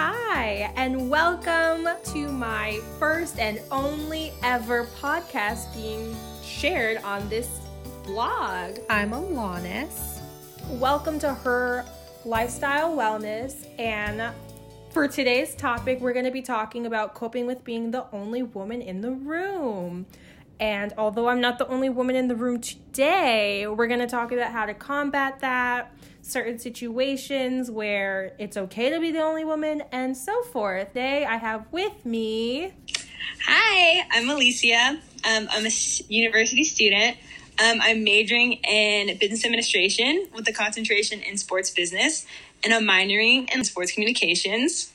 [0.00, 7.58] Hi, and welcome to my first and only ever podcast being shared on this
[8.04, 8.78] blog.
[8.88, 10.20] I'm Alanis.
[10.68, 11.84] Welcome to her
[12.24, 13.66] lifestyle wellness.
[13.76, 14.32] And
[14.90, 18.80] for today's topic, we're going to be talking about coping with being the only woman
[18.80, 20.06] in the room.
[20.60, 24.32] And although I'm not the only woman in the room today, we're going to talk
[24.32, 25.92] about how to combat that,
[26.22, 30.88] certain situations where it's okay to be the only woman, and so forth.
[30.88, 32.72] Today, I have with me.
[33.46, 34.98] Hi, I'm Alicia.
[35.24, 35.70] Um, I'm a
[36.08, 37.16] university student.
[37.60, 42.26] Um, I'm majoring in business administration with a concentration in sports business,
[42.64, 44.92] and I'm minoring in sports communications.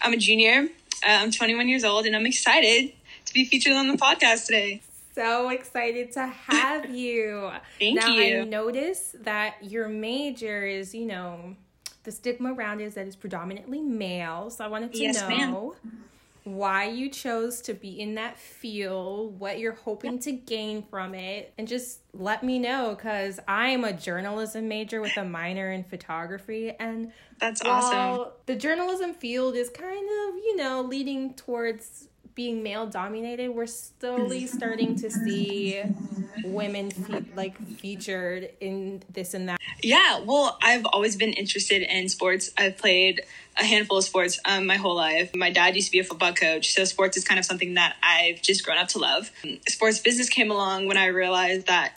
[0.00, 0.68] I'm a junior.
[1.04, 2.92] Uh, I'm 21 years old, and I'm excited
[3.36, 4.82] be featured on the podcast today.
[5.14, 7.50] So excited to have you.
[7.78, 8.40] Thank now, you.
[8.40, 11.54] I notice that your major is, you know,
[12.04, 14.50] the stigma around it is that it's predominantly male.
[14.50, 15.72] So I wanted to Yes, know ma'am.
[16.44, 21.52] why you chose to be in that field, what you're hoping to gain from it,
[21.58, 25.82] and just let me know because I am a journalism major with a minor in
[25.84, 26.72] photography.
[26.78, 28.32] And That's awesome.
[28.46, 34.46] the journalism field is kind of, you know, leading towards being male dominated, we're slowly
[34.46, 35.82] starting to see
[36.44, 39.58] women fe- like featured in this and that.
[39.82, 42.50] Yeah, well, I've always been interested in sports.
[42.56, 43.22] I've played
[43.58, 45.34] a handful of sports um, my whole life.
[45.34, 47.96] My dad used to be a football coach, so sports is kind of something that
[48.02, 49.32] I've just grown up to love.
[49.66, 51.94] Sports business came along when I realized that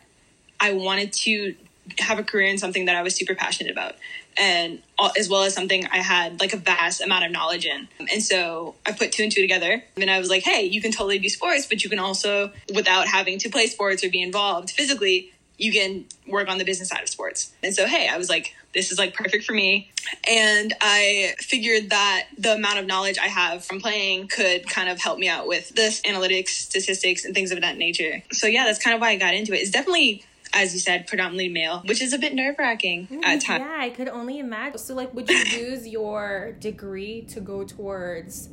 [0.59, 1.55] I wanted to
[1.97, 3.95] have a career in something that I was super passionate about.
[4.37, 4.81] And
[5.17, 7.87] as well as something I had like a vast amount of knowledge in.
[8.11, 9.83] And so I put two and two together.
[9.97, 13.07] And I was like, hey, you can totally do sports, but you can also, without
[13.07, 17.01] having to play sports or be involved physically, you can work on the business side
[17.01, 17.51] of sports.
[17.61, 19.91] And so, hey, I was like, this is like perfect for me.
[20.27, 25.01] And I figured that the amount of knowledge I have from playing could kind of
[25.01, 28.23] help me out with this analytics, statistics, and things of that nature.
[28.31, 29.57] So, yeah, that's kind of why I got into it.
[29.57, 30.23] It's definitely,
[30.53, 33.61] as you said, predominantly male, which is a bit nerve wracking at times.
[33.61, 34.77] Yeah, I could only imagine.
[34.79, 38.49] So, like, would you use your degree to go towards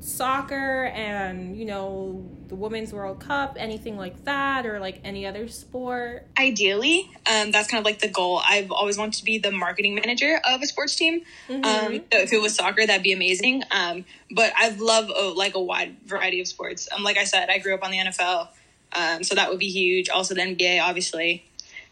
[0.00, 5.48] soccer and, you know, the Women's World Cup, anything like that, or like any other
[5.48, 6.26] sport?
[6.38, 8.40] Ideally, um, that's kind of like the goal.
[8.48, 11.22] I've always wanted to be the marketing manager of a sports team.
[11.48, 11.62] Um,
[12.12, 13.62] so if it was soccer, that'd be amazing.
[13.70, 16.88] Um, but I love oh, like a wide variety of sports.
[16.94, 18.48] Um, like I said, I grew up on the NFL,
[18.92, 20.08] um, so that would be huge.
[20.08, 21.44] Also, the NBA, obviously,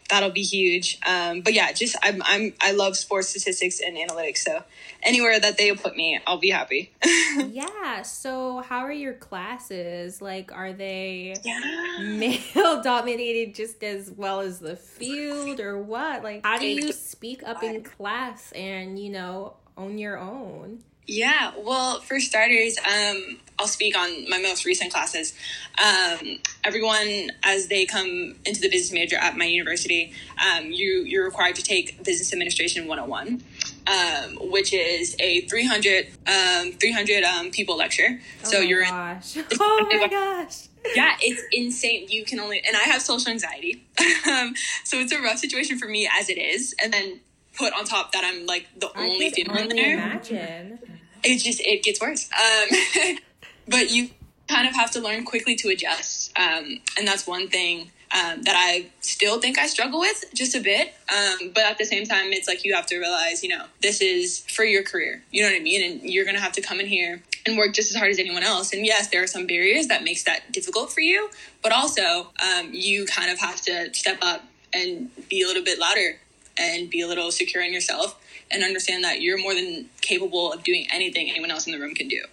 [0.09, 0.99] that'll be huge.
[1.05, 4.37] Um, but yeah, just I'm, I'm I love sports statistics and analytics.
[4.39, 4.63] So
[5.03, 6.91] anywhere that they put me, I'll be happy.
[7.49, 8.01] Yeah.
[8.01, 10.21] So, how are your classes?
[10.21, 11.97] Like, are they yeah.
[11.99, 16.23] male dominated just as well as the field, or what?
[16.23, 20.83] Like, how do you speak up in class and, you know, own your own?
[21.07, 25.33] Yeah, well, for starters, um, I'll speak on my most recent classes.
[25.77, 30.13] Um, everyone, as they come into the business major at my university,
[30.45, 33.43] um, you you're required to take Business Administration 101,
[33.87, 38.19] um, which is a 300 um, 300 um, people lecture.
[38.43, 39.37] so oh my you're in gosh.
[39.59, 40.67] Oh my gosh.
[40.95, 42.07] yeah, it's insane.
[42.09, 43.85] You can only, and I have social anxiety.
[44.29, 46.75] um, so it's a rough situation for me as it is.
[46.83, 47.19] And then
[47.57, 49.93] put on top that I'm like the only I could female in only there.
[49.93, 50.79] imagine.
[51.23, 52.29] It just, it gets worse.
[52.33, 53.17] Um,
[53.67, 54.09] but you
[54.47, 56.31] kind of have to learn quickly to adjust.
[56.37, 60.61] Um, and that's one thing um, that I still think I struggle with just a
[60.61, 60.93] bit.
[61.09, 64.01] Um, but at the same time, it's like you have to realize, you know, this
[64.01, 65.23] is for your career.
[65.31, 65.91] You know what I mean?
[65.91, 68.19] And you're going to have to come in here and work just as hard as
[68.19, 68.73] anyone else.
[68.73, 71.29] And yes, there are some barriers that makes that difficult for you,
[71.61, 74.43] but also um, you kind of have to step up
[74.73, 76.17] and be a little bit louder
[76.57, 78.19] and be a little secure in yourself
[78.51, 81.93] and understand that you're more than capable of doing anything anyone else in the room
[81.93, 82.23] can do.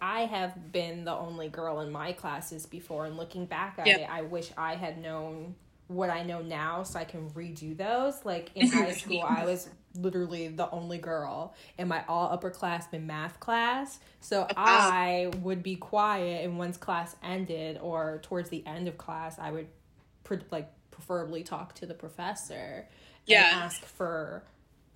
[0.00, 3.98] I have been the only girl in my classes before, and looking back at Yeah.
[3.98, 5.54] it, I wish I had known
[5.88, 8.24] what I know now so I can redo those.
[8.24, 13.40] Like in high school, I was literally the only girl in my all upperclassmen math
[13.40, 13.98] class.
[14.20, 19.38] So I would be quiet, and once class ended or towards the end of class,
[19.38, 19.68] I would
[20.24, 22.86] pre- like preferably talk to the professor
[23.26, 23.46] Yeah.
[23.46, 24.42] and ask for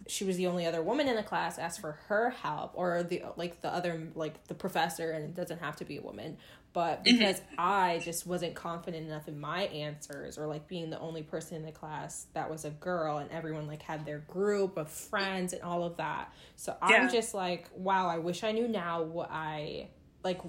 [0.08, 3.22] she was the only other woman in the class asked for her help or the
[3.36, 6.36] like the other like the professor and it doesn't have to be a woman.
[6.72, 7.18] But mm-hmm.
[7.18, 11.56] because i just wasn't confident enough in my answers or like being the only person
[11.58, 15.52] in the class that was a girl and everyone like had their group of friends
[15.52, 16.32] and all of that.
[16.56, 19.88] So i'm just like wow i wish i knew now what i
[20.24, 20.40] like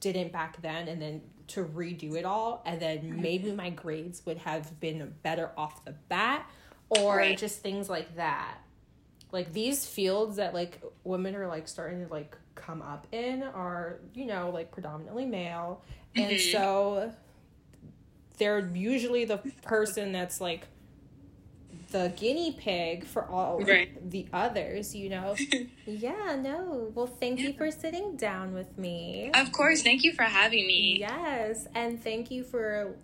[0.00, 4.38] didn't back then and then to redo it all and then maybe my grades would
[4.38, 6.48] have been better off the bat
[6.88, 7.38] or Right.
[7.38, 8.58] just things like that
[9.32, 14.00] like these fields that like women are like starting to like come up in are
[14.14, 15.82] you know like predominantly male
[16.16, 16.52] and Mm-hmm.
[16.52, 17.12] so
[18.38, 20.66] they're usually the person that's like
[21.92, 24.10] the guinea pig for all Right.
[24.10, 25.34] the others you know
[25.86, 29.82] yeah no well thank you for sitting down with me Of course.
[29.82, 30.98] Thank you for having me.
[31.00, 32.94] Yes, and thank you for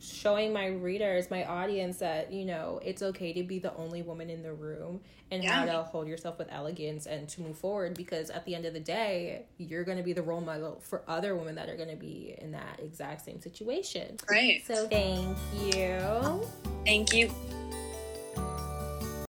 [0.00, 4.30] showing my readers, my audience that, you know, it's okay to be the only woman
[4.30, 5.00] in the room
[5.30, 8.64] and how to hold yourself with elegance and to move forward because at the end
[8.64, 11.76] of the day, you're going to be the role model for other women that are
[11.76, 14.16] going to be in that exact same situation.
[14.30, 14.62] Right.
[14.66, 16.46] So, thank you.
[16.84, 17.30] Thank you.